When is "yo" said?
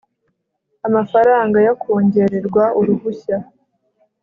1.67-1.73